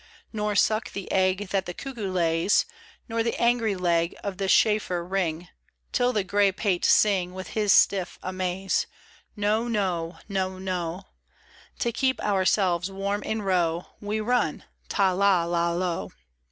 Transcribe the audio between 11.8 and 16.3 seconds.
To keep ourselves warm in row We run— ta, la, la, lo